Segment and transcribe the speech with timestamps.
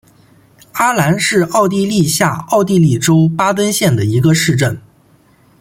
[0.71, 4.81] 阿兰是奥地利下奥地利州巴登县的一个市镇。